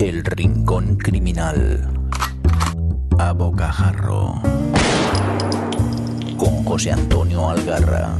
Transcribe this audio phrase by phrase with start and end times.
[0.00, 1.92] Rincón Criminal.
[3.18, 4.40] A Bocajarro.
[6.36, 8.16] Con José Antonio Algarra.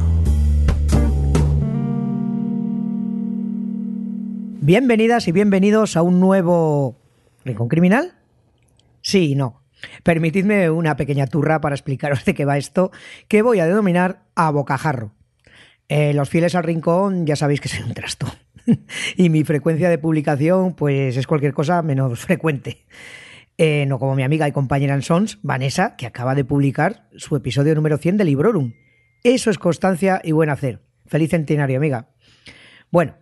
[4.59, 6.97] Bienvenidas y bienvenidos a un nuevo
[7.45, 8.13] Rincón Criminal.
[9.01, 9.63] Sí y no.
[10.03, 12.91] Permitidme una pequeña turra para explicaros de qué va esto,
[13.29, 15.13] que voy a denominar a bocajarro.
[15.87, 18.27] Eh, los fieles al rincón ya sabéis que soy un trasto.
[19.15, 22.85] y mi frecuencia de publicación, pues es cualquier cosa menos frecuente.
[23.57, 27.35] Eh, no como mi amiga y compañera en Sons, Vanessa, que acaba de publicar su
[27.35, 28.73] episodio número 100 de Librorum.
[29.23, 30.81] Eso es constancia y buen hacer.
[31.05, 32.07] Feliz centenario, amiga.
[32.89, 33.15] Bueno,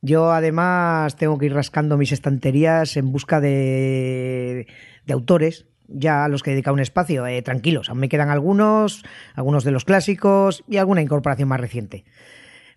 [0.00, 4.66] yo además tengo que ir rascando mis estanterías en busca de,
[5.10, 7.26] autores ya a los que he dedicado un espacio.
[7.26, 9.02] Eh, tranquilos, aún me quedan algunos,
[9.34, 12.04] algunos de los clásicos y alguna incorporación más reciente.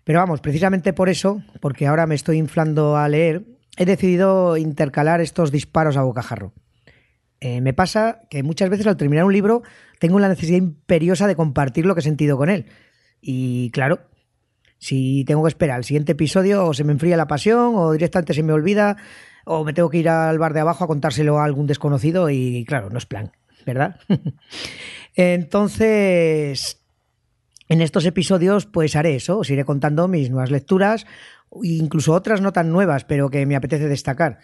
[0.08, 3.44] Pero vamos, precisamente por eso, porque ahora me estoy inflando a leer,
[3.76, 6.54] he decidido intercalar estos disparos a bocajarro.
[7.40, 9.62] Eh, me pasa que muchas veces al terminar un libro
[9.98, 12.64] tengo la necesidad imperiosa de compartir lo que he sentido con él.
[13.20, 14.00] Y claro,
[14.78, 18.32] si tengo que esperar al siguiente episodio o se me enfría la pasión o directamente
[18.32, 18.96] se me olvida
[19.44, 22.64] o me tengo que ir al bar de abajo a contárselo a algún desconocido y
[22.64, 23.32] claro, no es plan,
[23.66, 24.00] ¿verdad?
[25.14, 26.78] Entonces,
[27.68, 31.06] en estos episodios pues haré eso, os iré contando mis nuevas lecturas,
[31.62, 34.38] incluso otras no tan nuevas, pero que me apetece destacar.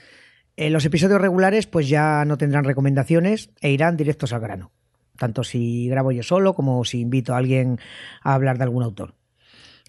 [0.56, 4.72] En los episodios regulares pues ya no tendrán recomendaciones e irán directos al grano,
[5.19, 7.78] tanto si grabo yo solo como si invito a alguien
[8.22, 9.14] a hablar de algún autor.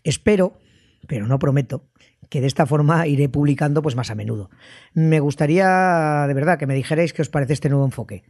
[0.03, 0.59] Espero,
[1.07, 1.89] pero no prometo,
[2.29, 4.49] que de esta forma iré publicando pues más a menudo.
[4.93, 8.23] Me gustaría de verdad que me dijerais qué os parece este nuevo enfoque.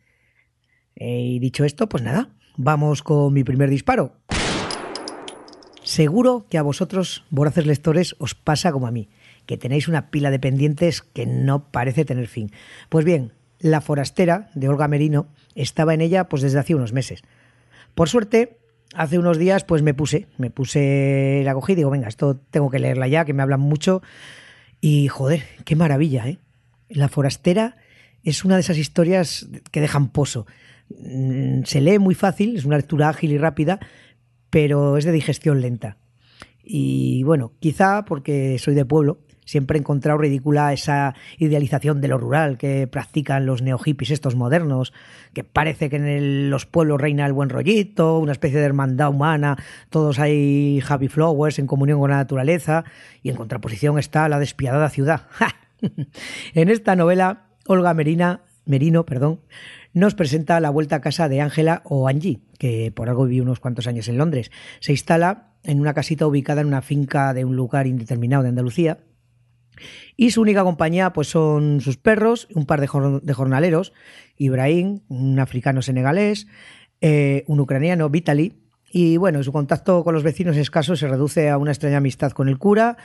[0.95, 4.25] Eh, y dicho esto, pues nada, vamos con mi primer disparo.
[5.95, 9.07] Seguro que a vosotros, voraces lectores, os pasa como a mí,
[9.45, 12.51] que tenéis una pila de pendientes que no parece tener fin.
[12.89, 17.23] Pues bien, La forastera de Olga Merino estaba en ella pues desde hace unos meses.
[17.93, 18.57] Por suerte,
[18.93, 22.69] hace unos días pues me puse, me puse, la cogí y digo, venga, esto tengo
[22.69, 24.01] que leerla ya, que me hablan mucho.
[24.81, 26.39] Y joder, qué maravilla, ¿eh?
[26.89, 27.77] La forastera
[28.21, 30.45] es una de esas historias que dejan pozo.
[30.89, 33.79] Mm, se lee muy fácil, es una lectura ágil y rápida,
[34.55, 35.97] pero es de digestión lenta.
[36.63, 42.17] Y bueno, quizá porque soy de pueblo, siempre he encontrado ridícula esa idealización de lo
[42.17, 44.93] rural que practican los neohippies estos modernos,
[45.33, 49.57] que parece que en los pueblos reina el buen rollito, una especie de hermandad humana,
[49.89, 52.85] todos hay happy flowers en comunión con la naturaleza,
[53.21, 55.23] y en contraposición está la despiadada ciudad.
[56.53, 59.41] en esta novela, Olga Merina, Merino perdón,
[59.95, 63.61] nos presenta la vuelta a casa de Ángela o Angie, que por algo vivió unos
[63.61, 64.51] cuantos años en Londres.
[64.81, 68.99] Se instala en una casita ubicada en una finca de un lugar indeterminado de Andalucía,
[70.17, 73.93] y su única compañía pues son sus perros, un par de, jornaleros,
[74.37, 76.47] Ibrahim, un africano senegalés,
[77.01, 78.53] eh, un ucraniano, Vitaly,
[78.91, 82.47] y bueno, su contacto con los vecinos escasos se reduce a una extraña amistad con
[82.47, 82.97] el cura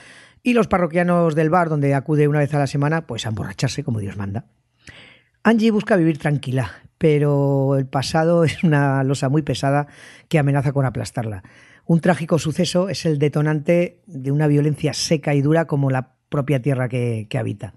[0.42, 3.84] y los parroquianos del bar donde acude una vez a la semana pues a emborracharse
[3.84, 4.46] como Dios manda.
[5.42, 9.86] Angie busca vivir tranquila, pero el pasado es una losa muy pesada
[10.28, 11.42] que amenaza con aplastarla.
[11.86, 16.60] Un trágico suceso es el detonante de una violencia seca y dura como la propia
[16.60, 17.72] tierra que, habita.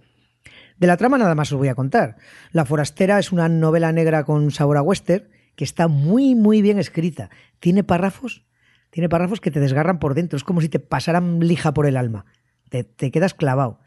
[0.77, 2.17] De la trama nada más os voy a contar.
[2.51, 6.79] La Forastera es una novela negra con sabor a western que está muy, muy bien
[6.79, 7.29] escrita.
[7.61, 8.43] Tiene párrafos,
[8.89, 10.35] tiene párrafos que te desgarran por dentro.
[10.35, 12.25] Es como si te pasaran lija por el alma.
[12.69, 13.79] Te, te quedas clavado.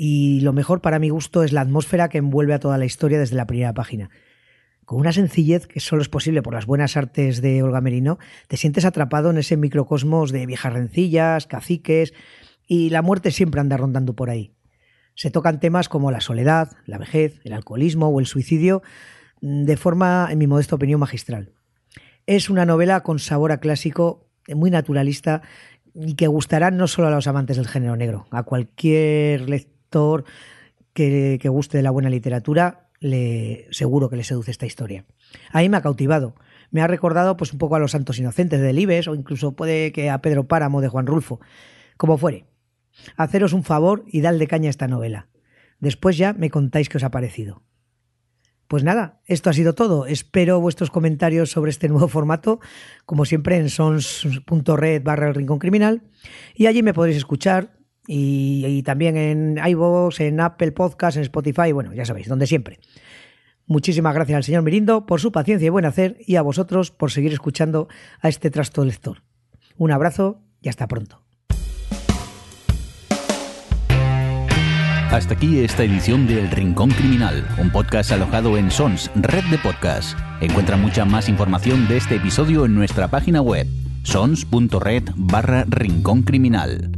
[0.00, 3.18] Y lo mejor para mi gusto es la atmósfera que envuelve a toda la historia
[3.18, 4.10] desde la primera página.
[4.84, 8.56] Con una sencillez que solo es posible por las buenas artes de Olga Merino, te
[8.56, 12.14] sientes atrapado en ese microcosmos de viejas rencillas, caciques,
[12.68, 14.54] y la muerte siempre anda rondando por ahí.
[15.16, 18.82] Se tocan temas como la soledad, la vejez, el alcoholismo o el suicidio
[19.40, 21.54] mm, de forma, en mi modesta opinión, magistral.
[22.24, 25.42] Es una novela con sabor a clásico, muy naturalista
[25.92, 29.77] y que gustará no solo a los amantes del género negro, a cualquier lector
[30.92, 35.04] que, guste de la buena literatura, le, seguro que le seduce esta historia.
[35.52, 36.34] A mí me ha cautivado.
[36.70, 39.92] Me ha recordado pues, un poco a Los Santos Inocentes de Delibes o incluso puede
[39.92, 41.40] que a Pedro Páramo de Juan Rulfo.
[41.96, 42.46] Como fuere,
[43.16, 45.28] Haceros un favor y dadle caña a esta novela.
[45.80, 47.62] Después ya me contáis qué os ha parecido.
[48.66, 50.06] Pues nada, esto ha sido todo.
[50.06, 52.60] Espero vuestros comentarios sobre este nuevo formato,
[53.06, 56.02] como siempre en sons.red barra el rincón criminal.
[56.54, 57.77] Y allí me podréis escuchar
[58.10, 62.80] y, también en iVoox, en Apple Podcasts, en Spotify, bueno, ya sabéis, donde siempre.
[63.66, 67.10] Muchísimas gracias al señor Mirindo por su paciencia y buen hacer y a vosotros por
[67.10, 67.86] seguir escuchando
[68.22, 69.22] a este trasto lector.
[69.76, 71.22] Un abrazo y hasta pronto.
[75.10, 79.58] Hasta aquí esta edición de El Rincón Criminal, un podcast alojado en Sons, red de
[79.58, 80.18] podcast.
[80.40, 83.66] Encuentra mucha más información de este episodio en nuestra página web,
[84.02, 85.04] sons.red
[85.68, 86.97] Rincón Criminal.